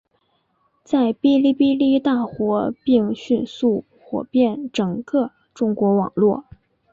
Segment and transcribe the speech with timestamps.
[0.83, 6.43] 在哔哩哔哩大火并迅速火遍整个中国网络。